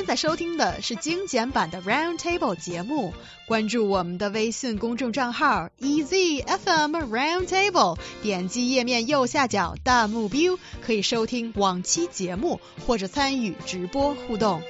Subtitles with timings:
[0.00, 3.12] 现在收听的是精简版的 Round Table 节目，
[3.48, 14.62] 关注我们的微信公众账号 EZFM Round Table，点击页面右下角弹幕 view，可以收听往期节目或者参与直播互动。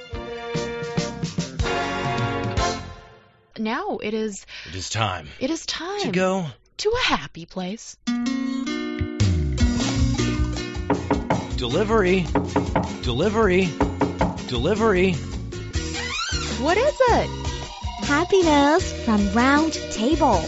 [3.55, 6.49] Now it is It is time it is time to go.
[6.77, 7.95] to a happy place.
[11.57, 12.25] Delivery.
[13.03, 13.69] Delivery.
[14.52, 15.12] Delivery.
[16.60, 17.30] What is it?
[18.04, 20.42] Happiness from Round Table.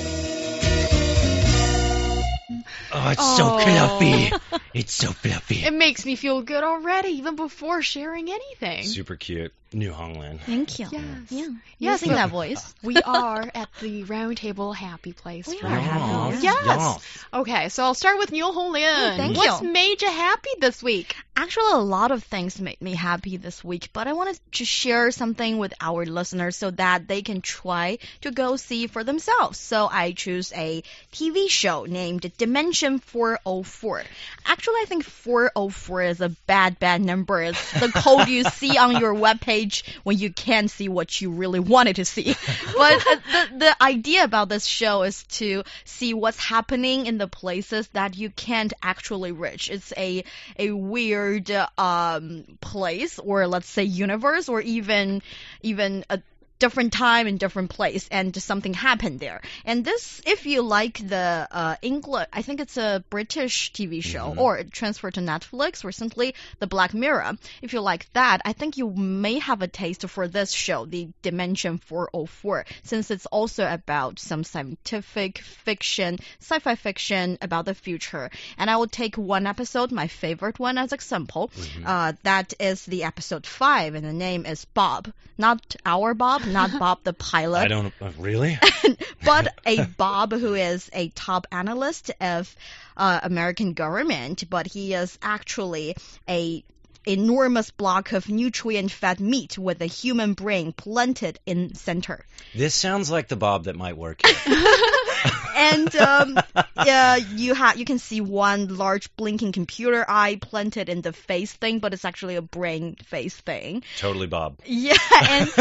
[2.93, 3.37] Oh, it's Oh.
[3.39, 4.31] so fluffy.
[4.75, 5.65] It's so fluffy.
[5.65, 8.85] It makes me feel good already, even before sharing anything.
[8.85, 9.55] Super cute.
[9.75, 10.41] New Honglan.
[10.41, 10.87] Thank you.
[10.91, 11.03] Yes.
[11.31, 11.49] Yeah.
[11.79, 12.75] Yes, Using but- that voice.
[12.83, 15.47] We are at the round table happy place.
[15.49, 16.65] We for are happy, Yes.
[16.67, 17.25] Yes.
[17.33, 19.13] Okay, so I'll start with Neil Honglin.
[19.13, 19.73] Oh, thank What's you.
[19.73, 21.17] made you happy this week?
[21.37, 25.11] Actually, a lot of things made me happy this week, but I wanted to share
[25.11, 29.59] something with our listeners so that they can try to go see for themselves.
[29.59, 34.05] So I choose a TV show named Dimension 404.
[34.47, 37.43] Actually, I think 404 is a bad, bad number.
[37.43, 39.64] It's the code you see on your webpage
[40.03, 42.37] when you can't see what you really wanted to see.
[42.77, 47.29] But uh, the, the idea about this show is to see what's happening in the
[47.29, 49.71] places that you can't actually reach.
[49.71, 50.25] It's a,
[50.59, 55.23] a weird um, place or let's say universe or even
[55.63, 56.21] even a
[56.59, 59.41] different time and different place and something happened there.
[59.65, 64.35] And this if you like the uh english i think it's a british tv show
[64.37, 67.33] or it transferred to netflix recently the black mirror.
[67.63, 71.09] If you like that i think you may have a taste for this show the
[71.23, 78.31] dimension 404 since it's also about some scientific fiction sci-fi fiction about the future.
[78.59, 81.51] And i will take one episode my favorite one as example.
[81.85, 86.71] Uh that is the episode 5 and the name is bob not our bob not
[86.79, 87.93] bob the pilot I don't.
[88.01, 88.59] Uh, really?
[89.25, 92.55] but a Bob who is a top analyst of
[92.97, 95.97] uh, American government, but he is actually
[96.29, 96.63] a
[97.07, 102.25] enormous block of nutrient fat meat with a human brain planted in center.
[102.55, 104.23] This sounds like the Bob that might work.
[105.57, 106.43] And um,
[106.75, 111.53] yeah, you ha you can see one large blinking computer eye planted in the face
[111.53, 113.83] thing, but it's actually a brain face thing.
[113.99, 114.59] totally Bob.
[114.65, 115.53] Yeah, and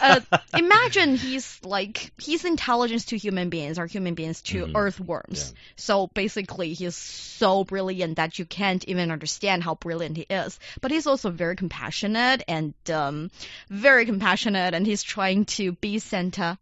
[0.00, 0.20] uh,
[0.56, 4.72] imagine he's like he's intelligence to human beings or human beings to Mhm.
[4.74, 5.52] earthworms.
[5.54, 5.60] Yeah.
[5.76, 10.58] So basically, he's so brilliant that you can't even understand how brilliant he is.
[10.80, 13.30] But he's also very compassionate and um,
[13.70, 16.58] very compassionate, and he's trying to be Santa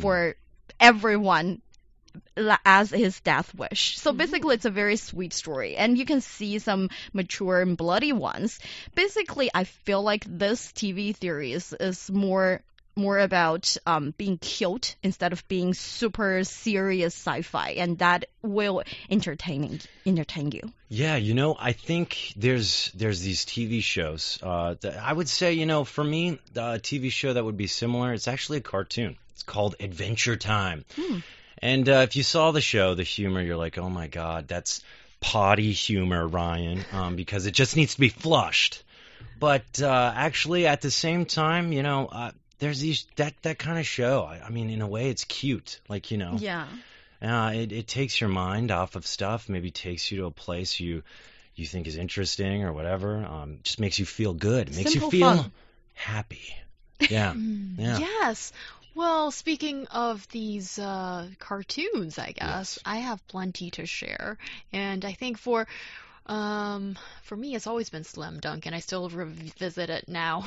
[0.00, 0.36] for
[0.80, 1.60] everyone la-
[2.64, 3.98] as his death wish.
[3.98, 8.12] So basically, it's a very sweet story, and you can see some mature and bloody
[8.12, 8.58] ones.
[8.94, 12.62] Basically, I feel like this TV series is more
[12.94, 19.80] more about um, being cute instead of being super serious sci-fi, and that will entertaining
[20.04, 20.72] entertain you.
[20.88, 24.38] Yeah, you know, I think there's there's these TV shows.
[24.42, 27.66] Uh, that I would say, you know, for me, a TV show that would be
[27.66, 28.12] similar.
[28.12, 29.16] It's actually a cartoon.
[29.32, 30.84] It's called Adventure Time.
[30.96, 31.18] Hmm.
[31.62, 34.82] And uh, if you saw the show, the humor, you're like, oh my god, that's
[35.20, 38.82] potty humor, Ryan, um, because it just needs to be flushed.
[39.38, 43.78] But uh, actually, at the same time, you know, uh, there's these that that kind
[43.78, 44.22] of show.
[44.24, 45.80] I, I mean, in a way, it's cute.
[45.88, 46.66] Like you know, Yeah.
[47.20, 50.78] uh, it, it takes your mind off of stuff, maybe takes you to a place
[50.80, 51.02] you
[51.54, 53.16] you think is interesting or whatever.
[53.24, 54.74] Um, just makes you feel good.
[54.74, 55.52] Makes Simple you feel fun.
[55.94, 56.54] happy.
[57.10, 57.34] Yeah.
[57.76, 57.98] yeah.
[57.98, 58.52] Yes.
[58.94, 62.78] Well, speaking of these uh, cartoons, I guess Yes.
[62.84, 64.36] I have plenty to share,
[64.72, 65.66] and I think for
[66.26, 70.44] um for me, it's always been Slam Dunk, and I still revisit it now.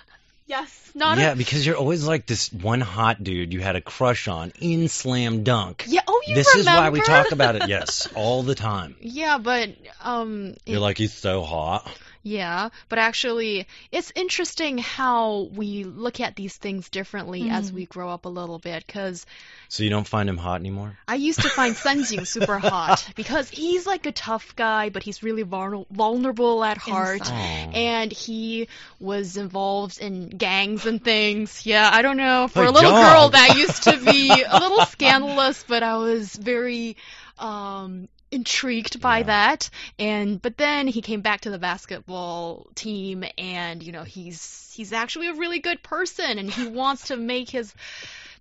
[0.46, 3.80] yes, not yeah, a because you're always like this one hot dude you had a
[3.80, 5.84] crush on in Slam Dunk.
[5.88, 6.00] yeah.
[6.06, 6.70] Oh, you this remember?
[6.70, 8.96] is why we talk about it, yes, all the time.
[9.00, 9.70] Yeah, but
[10.02, 11.90] um, You're it- like, he's so hot.
[12.22, 17.74] Yeah, but actually, it's interesting how we look at these things differently as Mhm.
[17.74, 18.86] we grow up a little bit.
[18.86, 19.24] Because
[19.68, 20.98] So you don't find him hot anymore?
[21.06, 25.02] I used to find Sun Jing super hot because he's like a tough guy, but
[25.02, 27.20] he's really vulner- vulnerable at heart.
[27.20, 27.74] Inside.
[27.74, 28.68] And he
[29.00, 31.64] was involved in gangs and things.
[31.64, 32.48] Yeah, I don't know.
[32.48, 33.12] For My a little God.
[33.12, 36.96] girl, that used to be a little scandalous, but I was very
[37.38, 39.24] um intrigued by Yeah.
[39.24, 44.70] that and but then he came back to the basketball team and you know he's
[44.74, 47.74] he's actually a really good person and he wants to make his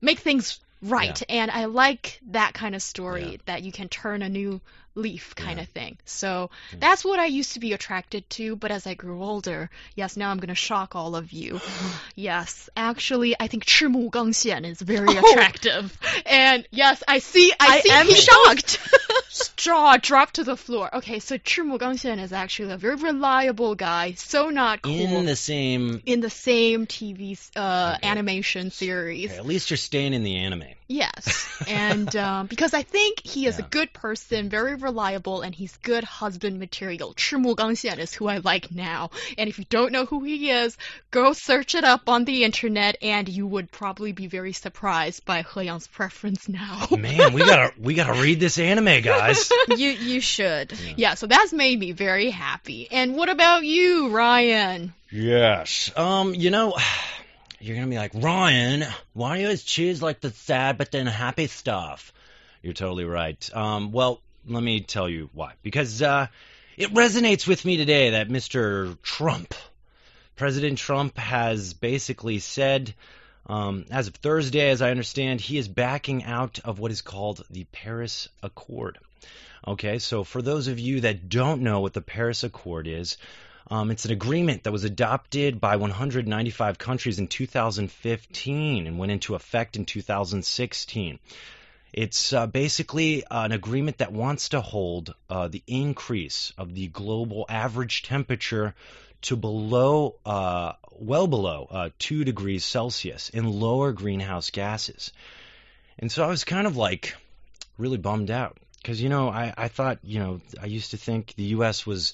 [0.01, 1.23] make things Right.
[1.27, 3.37] And I like that kind of story Yeah.
[3.45, 4.61] that you can turn a new
[4.96, 5.62] leaf kind Yeah.
[5.62, 5.96] of thing.
[6.04, 8.56] So that's what I used to be attracted to.
[8.56, 11.60] But as I grew older, yes, now I'm going to shock all of you.
[12.14, 15.96] yes, actually, I think 赤木刚宪 is very attractive.
[16.26, 18.78] And yes, I see, I, I see am people- shocked.
[19.56, 20.94] Jaw drop to the floor.
[20.96, 24.12] Okay, so 赤木刚宪 is actually a very reliable guy.
[24.12, 24.92] So not cool.
[24.92, 26.02] In the same.
[26.04, 28.06] in the same TV uh, Okay.
[28.08, 29.30] animation series.
[29.30, 30.64] Okay, at least you're staying in the anime.
[30.87, 33.65] Yes, and um, because I think he is yeah.
[33.65, 37.13] a good person, very reliable, and he's good husband material.
[37.13, 40.77] Chimu Gangxian is who I like now, and if you don't know who he is,
[41.11, 45.41] go search it up on the internet, and you would probably be very surprised by
[45.41, 46.87] He Yang's preference now.
[46.97, 49.51] Man, we gotta we gotta read this anime, guys.
[49.69, 50.71] you you should.
[50.71, 50.93] Yeah.
[50.95, 52.87] yeah, so that's made me very happy.
[52.89, 54.93] And what about you, Ryan?
[55.11, 55.91] Yes.
[55.97, 56.75] Um, you know
[57.59, 61.07] you're gonna be like, Ryan, why do you always choose like the sad but then
[61.07, 62.13] happy stuff?
[62.61, 63.49] You're totally right.
[63.55, 65.53] Um, well, let me tell you why.
[65.63, 66.27] Because uh,
[66.77, 69.01] it resonates with me today that Mr.
[69.01, 69.53] Trump,
[70.35, 72.93] President Trump, has basically said,
[73.47, 77.43] um, as of Thursday, as I understand, he is backing out of what is called
[77.49, 78.99] the Paris Accord.
[79.67, 83.17] Okay, so for those of you that don't know what the Paris Accord is,
[83.69, 89.35] um, it's an agreement that was adopted by 195 countries in 2015 and went into
[89.35, 91.19] effect in 2016.
[91.93, 97.45] It's uh, basically an agreement that wants to hold uh, the increase of the global
[97.49, 98.75] average temperature
[99.23, 105.11] to below, uh, well below uh, 2 degrees Celsius in lower greenhouse gases.
[105.99, 107.15] And so I was kind of like
[107.77, 111.33] really bummed out because, you know, I, I thought, you know, I used to think
[111.35, 111.85] the U.S.
[111.85, 112.13] was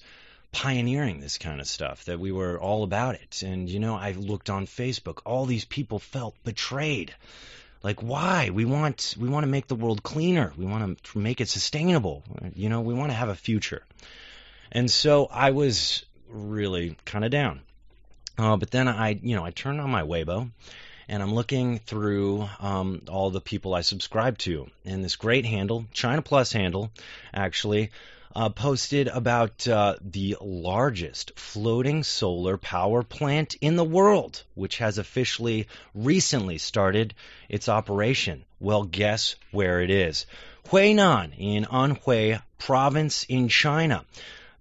[0.54, 3.44] pioneering this kind of stuff, that we were all about it.
[3.46, 7.14] And, you know, I looked on Facebook, all these people felt betrayed.
[7.84, 8.50] Like why?
[8.50, 10.54] We want we want to make the world cleaner.
[10.58, 12.24] We want to make it sustainable.
[12.56, 13.84] You know, we want to have a future.
[14.72, 17.60] And so I was really kind of down.
[18.38, 20.50] Uh, but then I, you know, I turned on my Weibo,
[21.08, 25.86] and I'm looking through um, all the people I subscribe to, and this great handle,
[25.94, 26.90] China Plus handle,
[27.34, 27.92] actually.
[28.36, 34.98] Uh, posted about uh, the largest floating solar power plant in the world, which has
[34.98, 37.14] officially recently started
[37.48, 38.44] its operation.
[38.60, 40.26] Well, guess where it is?
[40.70, 44.04] Huainan in Anhui province in China.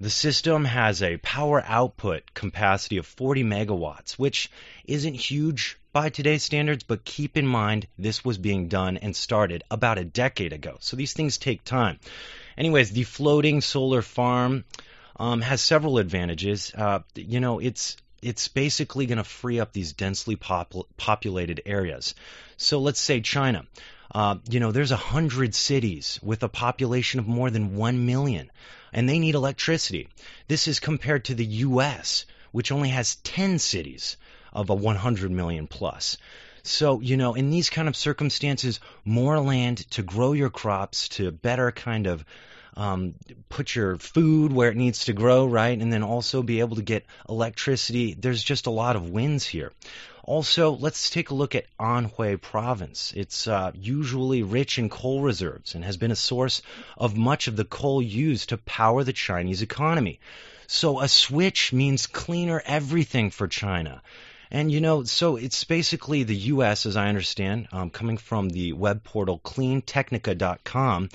[0.01, 4.51] The system has a power output capacity of 40 megawatts, which
[4.85, 9.63] isn't huge by today's standards, but keep in mind this was being done and started
[9.71, 10.77] about a decade ago.
[10.81, 12.01] So these things take time.
[12.57, 14.65] Anyways, the floating solar farm
[15.17, 16.73] um, has several advantages.
[16.75, 22.15] Uh, you know, it's it's basically going to free up these densely popul- populated areas.
[22.57, 23.67] So let's say China.
[24.15, 28.51] Uh, you know, there's a hundred cities with a population of more than one million,
[28.93, 30.09] and they need electricity.
[30.49, 34.19] This is compared to the U.S., which only has 10 cities
[34.53, 36.19] of a 100 million plus.
[36.63, 41.31] So, you know, in these kind of circumstances, more land to grow your crops, to
[41.33, 42.25] better kind of
[42.77, 43.15] um,
[43.49, 45.79] put your food where it needs to grow, right?
[45.79, 48.15] And then also be able to get electricity.
[48.15, 49.73] There's just a lot of wins here.
[50.25, 53.13] Also, let's take a look at Anhui Province.
[53.17, 56.63] It's uh, usually rich in coal reserves and has been a source
[56.97, 60.21] of much of the coal used to power the Chinese economy.
[60.69, 64.01] So a switch means cleaner everything for China.
[64.55, 68.75] And you know, so it's basically the U.S., as I understand, um, coming from the
[68.75, 71.09] web portal cleantechnica.com.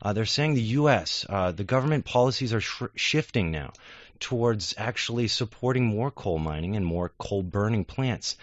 [0.00, 3.74] Uh, they're saying the U.S., uh, the government policies are sh- shifting now
[4.20, 8.38] towards actually supporting more coal mining and more coal burning plants.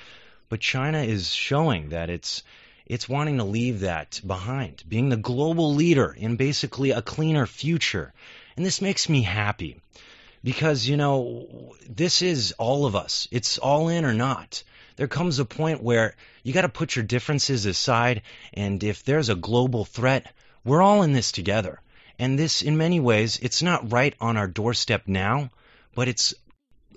[0.48, 2.44] But China is showing that it's
[2.86, 8.14] it's wanting to leave that behind, being the global leader in basically a cleaner future.
[8.56, 9.82] And this makes me happy
[10.46, 13.28] because, you know, this is all of us.
[13.32, 14.64] It's all in or not.
[14.96, 18.22] There comes a point where you got to put your differences aside,
[18.54, 20.32] and if there's a global threat,
[20.64, 21.82] we're all in this together.
[22.20, 25.50] And this, in many ways, it's not right on our doorstep now,
[25.96, 26.36] but it's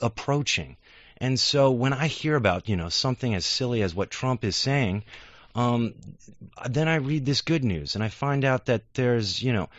[0.02, 0.76] approaching.
[1.16, 4.56] And so when I hear about, you know, something as silly as what Trump is
[4.56, 5.04] saying,
[5.54, 5.94] um,
[6.68, 9.70] then I read this good news and I find out that there's, you know,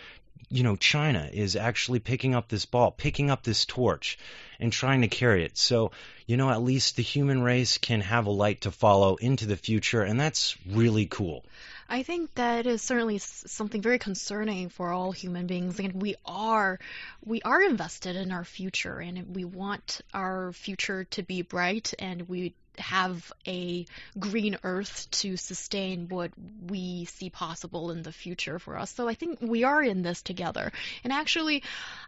[0.49, 4.17] you know, China is actually picking up this ball, picking up this torch,
[4.59, 5.57] and trying to carry it.
[5.57, 5.91] So,
[6.25, 9.55] you know, at least the human race can have a light to follow into the
[9.55, 11.45] future, and that's really cool.
[11.87, 16.79] I think that is certainly something very concerning for all human beings, and we are
[17.25, 22.29] we are invested in our future, and we want our future to be bright, and
[22.29, 23.85] we have a
[24.17, 26.31] green earth to sustain what
[26.67, 28.91] we see possible in the future for us.
[28.91, 30.71] So I think we are in this together.
[31.03, 31.63] And actually,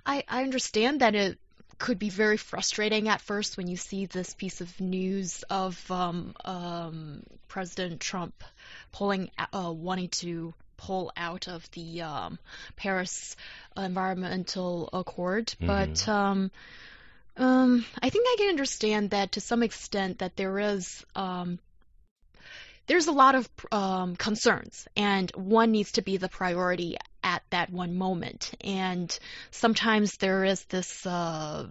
[0.06, 1.38] I, I understand that it
[1.78, 6.36] could be very frustrating at first when you see this piece of news of um,
[6.46, 8.44] um, President Trump
[8.92, 12.40] pulling, uh, wanting to pull out of the um,
[12.76, 13.36] Paris
[13.76, 15.68] Environmental Accord, mm-hmm.
[15.68, 16.08] but
[17.38, 21.60] um, I think I can understand that to some extent that there is um,
[22.88, 27.70] there's a lot of um, concerns, and one needs to be the priority at that
[27.70, 28.52] one moment.
[28.62, 29.18] And
[29.52, 31.68] sometimes there is this uh,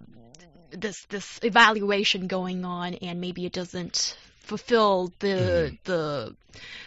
[0.71, 5.77] this this evaluation going on, and maybe it doesn't fulfill the mm.
[5.85, 6.35] the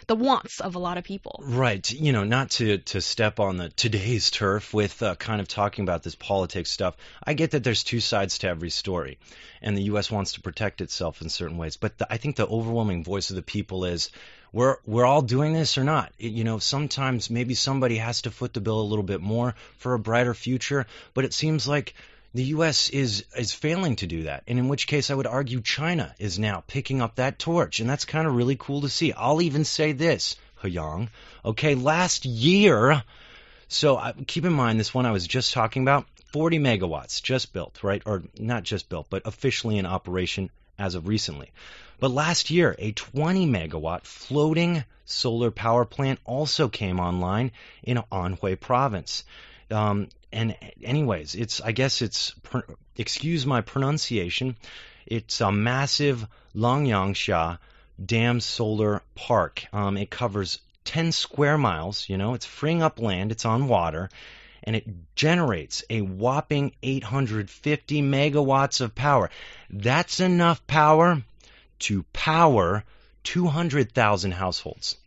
[0.07, 1.41] the wants of a lot of people.
[1.43, 1.89] Right.
[1.91, 5.83] You know, not to to step on the today's turf with uh, kind of talking
[5.83, 6.95] about this politics stuff.
[7.23, 9.17] I get that there's two sides to every story,
[9.61, 10.11] and the U.S.
[10.11, 11.77] wants to protect itself in certain ways.
[11.77, 14.11] But the, I think the overwhelming voice of the people is.
[14.53, 16.13] We're we're all doing this or not.
[16.17, 19.53] It, you know, sometimes maybe somebody has to foot the bill a little bit more
[19.79, 21.93] for a brighter future, but it seems like
[22.35, 22.89] the U.S.
[22.89, 26.37] is is failing to do that, and in which case I would argue China is
[26.37, 29.13] now picking up that torch, and that's kind of really cool to see.
[29.13, 31.09] I'll even say this, He Yang.
[31.45, 33.01] Okay, last year,
[33.69, 37.53] so uh, keep in mind this one I was just talking about, 40 megawatts just
[37.53, 38.01] built, right?
[38.05, 41.51] Or not just built, but officially in operation as of recently.
[42.01, 48.59] But last year, a 20 megawatt floating solar power plant also came online in Anhui
[48.59, 49.23] province.
[49.71, 52.35] Um, and anyways, it's I guess it's
[52.97, 54.57] excuse my pronunciation.
[55.05, 57.57] It's a massive Longyangxia
[58.03, 59.65] Dam Solar Park.
[59.71, 62.09] Um, it covers 10 square miles.
[62.09, 63.31] You know, it's freeing up land.
[63.31, 64.09] It's on water,
[64.63, 69.29] and it generates a whopping 850 megawatts of power.
[69.69, 71.23] That's enough power
[71.79, 72.83] to power
[73.23, 74.97] 200,000 households.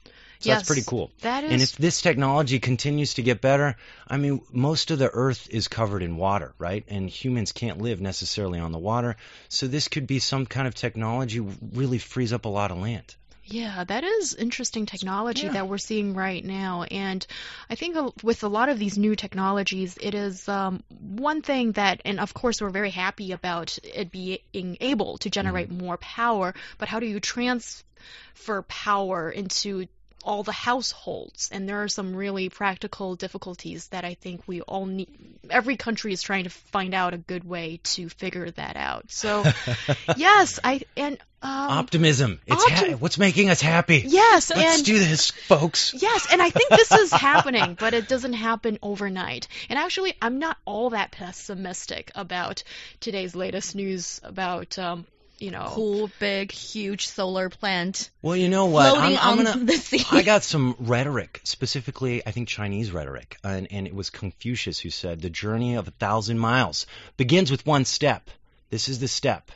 [0.40, 1.10] So yes, that's pretty cool.
[1.22, 1.50] That is.
[1.50, 3.76] And if this technology continues to get better,
[4.06, 6.84] I mean, most of the Earth is covered in water, right?
[6.86, 9.16] And humans can't live necessarily on the water.
[9.48, 13.16] So this could be some kind of technology really frees up a lot of land.
[13.50, 15.52] Yeah, that is interesting technology yeah.
[15.52, 16.82] that we're seeing right now.
[16.82, 17.26] And
[17.70, 22.02] I think with a lot of these new technologies, it is um, one thing that,
[22.04, 25.86] and of course, we're very happy about it being able to generate mm-hmm.
[25.86, 29.86] more power, but how do you transfer power into
[30.22, 31.50] all the households.
[31.52, 35.08] And there are some really practical difficulties that I think we all need.
[35.50, 39.10] Every country is trying to find out a good way to figure that out.
[39.10, 39.44] So,
[40.16, 42.40] yes, I and um, Optimism.
[42.46, 44.02] It's optim- ha- what's making us happy.
[44.06, 45.94] Yes, let's and, do this, folks.
[45.94, 49.46] Yes, and I think this is happening, but it doesn't happen overnight.
[49.68, 52.64] And actually, I'm not all that pessimistic about
[53.00, 55.06] today's latest news about um,
[55.38, 58.10] you know, cool, big, huge solar plant.
[58.22, 58.94] Well, you know what?
[58.94, 60.04] Floating I'm, I'm on gonna, the sea.
[60.10, 64.90] I got some rhetoric, specifically, I think Chinese rhetoric, and, and it was Confucius who
[64.90, 68.30] said, "The journey of a thousand miles begins with one step.
[68.70, 69.50] This is the step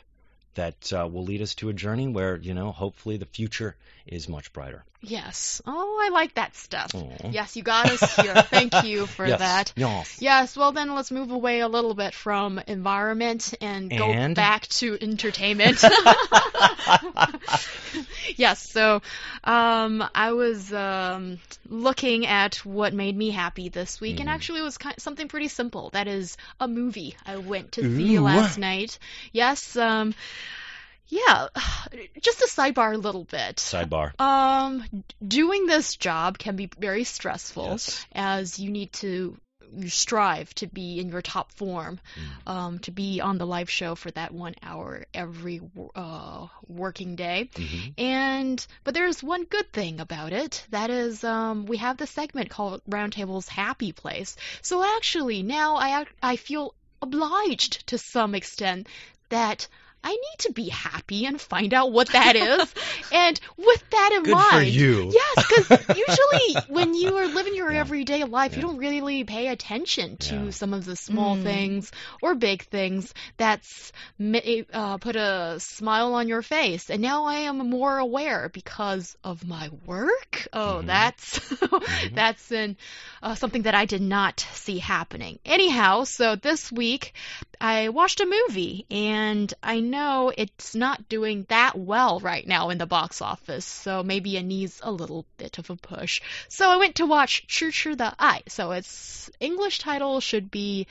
[0.55, 3.75] that uh, will lead us to a journey where, you know, hopefully the future
[4.05, 5.61] is much brighter." Yes.
[5.65, 6.93] Oh, I like that stuff.
[6.93, 7.33] Aww.
[7.33, 8.35] Yes, you got us here.
[8.35, 9.39] Thank you for yes.
[9.39, 9.73] that.
[9.75, 10.21] Yes.
[10.21, 10.55] Yes.
[10.55, 13.99] Well, then let's move away a little bit from environment and, and?
[13.99, 15.83] go back to entertainment.
[18.37, 18.69] yes.
[18.69, 19.01] So,
[19.43, 24.21] um, I was um, looking at what made me happy this week, mm.
[24.21, 25.89] and actually, it was kind of something pretty simple.
[25.89, 28.99] That is a movie I went to see last night.
[29.33, 29.75] Yes.
[29.75, 30.15] Um,
[31.07, 31.47] yeah,
[32.21, 33.57] just a sidebar a little bit.
[33.57, 34.19] Sidebar.
[34.19, 34.83] Um,
[35.25, 38.05] doing this job can be very stressful Yes.
[38.13, 39.37] as you need to
[39.75, 41.99] you strive to be in your top form,
[42.45, 42.51] Mm.
[42.51, 45.61] um, to be on the live show for that one hour every
[45.95, 47.49] uh, working day.
[47.55, 47.93] Mhm.
[47.99, 50.63] And but there's one good thing about it.
[50.69, 54.35] That is, um, we have the segment called Roundtable's Happy Place.
[54.61, 58.85] So actually, now I I feel obliged to some extent
[59.29, 59.67] that
[60.03, 62.73] I need to be happy and find out what that is.
[63.11, 65.11] and with that in Good mind, for you.
[65.11, 67.79] yes, because usually when you are living your Yeah.
[67.79, 70.49] everyday life, you don't really pay attention to Yeah.
[70.51, 71.43] some of the small Mm.
[71.43, 71.91] things
[72.21, 73.91] or big things that's
[74.73, 76.89] uh, put a smile on your face.
[76.89, 80.47] And now I am more aware because of my work.
[80.53, 80.85] Oh, Mhm.
[80.85, 81.39] that's
[81.87, 82.15] Mm-hmm.
[82.15, 82.77] that's in,
[83.21, 85.39] uh, something that I did not see happening.
[85.45, 87.13] Anyhow, so this week
[87.59, 92.77] I watched a movie, and I know it's not doing that well right now in
[92.77, 96.21] the box office, so maybe it needs a little bit of a push.
[96.49, 98.43] So I went to watch Choo the Eye.
[98.47, 100.87] So its English title should be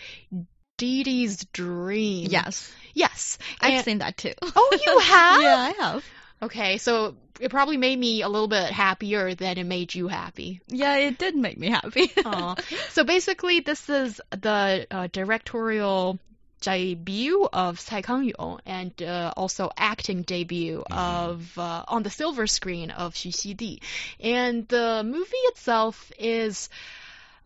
[0.78, 2.28] Dee Dee's Dream.
[2.30, 2.72] Yes.
[2.94, 3.38] Yes.
[3.60, 4.32] I've and, seen that too.
[4.42, 5.42] oh, you have?
[5.42, 6.04] yeah, I have.
[6.42, 10.60] Okay, so it probably made me a little bit happier than it made you happy.
[10.66, 12.10] Yeah, it did make me happy.
[12.90, 16.18] so basically, this is the uh, directorial
[16.62, 22.90] debut of Tsai Kang-yong and uh, also acting debut of uh, on the silver screen
[22.90, 23.80] of Xu Xidi.
[24.20, 26.70] And the movie itself is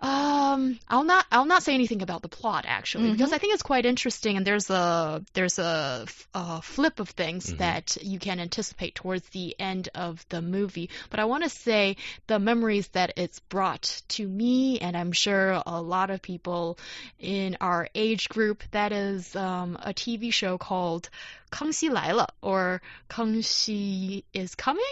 [0.01, 3.63] um I'll not I'll not say anything about the plot actually because I think it's
[3.63, 8.95] quite interesting and there's a there's a, a flip of things that you can anticipate
[8.95, 10.91] towards the end of the movie.
[11.11, 15.63] But I want to say the memories that it's brought to me and I'm sure
[15.67, 16.79] a lot of people
[17.19, 21.09] in our age group that is um, a TV show called
[21.51, 24.85] Kangxi Lai Le or Kangxi is coming.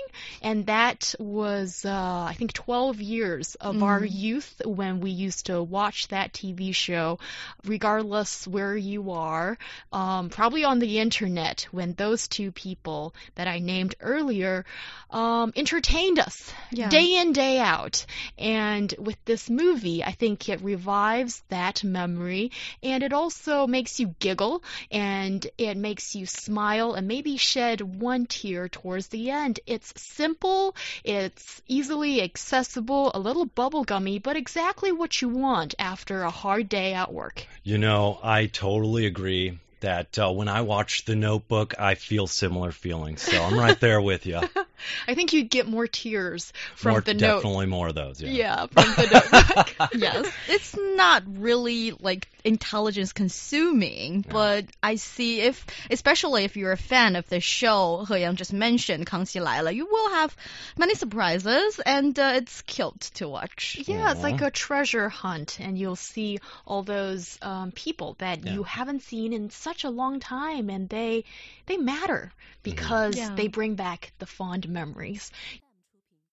[0.42, 3.82] And that was, uh, I think, 12 years of mm.
[3.82, 4.16] our mm-hmm.
[4.16, 7.18] youth when we used to watch that TV show,
[7.64, 9.58] regardless where you are,
[9.92, 14.64] um, probably on the internet when those two people that I named earlier
[15.10, 16.88] um, entertained us yeah.
[16.88, 18.06] day in, day out.
[18.38, 24.14] And with this movie, I think it revives that memory and it also makes you
[24.18, 29.60] giggle and it makes you smile and maybe shed one tear towards the end.
[29.66, 36.30] It's simple, it's easily accessible, a little bubblegummy, but exactly what you want after a
[36.30, 37.46] hard day at work.
[37.62, 42.71] You know, I totally agree that uh, when I watch The Notebook, I feel similar
[42.73, 43.21] feelings.
[43.21, 44.41] So I'm right there with you.
[45.07, 47.37] I think you'd get more tears from more, the note.
[47.37, 48.21] definitely more of those.
[48.21, 48.29] Yeah.
[48.31, 49.89] Yeah, from the notebook.
[49.95, 56.77] yes, it's not really like intelligence consuming, but I see if, especially if you're a
[56.77, 60.35] fan of the show, He Yang just mentioned 康熙来了, you will have
[60.77, 63.77] many surprises, and uh, it's cute to watch.
[63.85, 64.47] Yeah, it's like Aw.
[64.47, 68.67] a treasure hunt, and you'll see all those um, people that you Yeah.
[68.67, 71.24] haven't seen in such a long time, and they
[71.66, 72.32] they matter
[72.68, 72.82] mm.
[72.84, 73.34] because Yeah.
[73.36, 75.30] they bring back the fond memories.